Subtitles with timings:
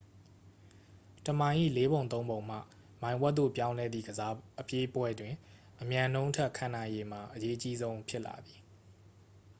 [1.25, 2.57] တစ်မိုင်၏ လေးပုံသုံးပုံမှ
[3.01, 4.05] မိုင်ဝက်သို့ ပြောင်းလဲသည့်
[4.59, 5.33] အပြေးပွဲတွင်
[5.81, 8.59] အမြန်နှုန်းထက် ခံနိုင်ရည်မှာ အရေးအကြီးဆုံး ဖြစ်လာသည်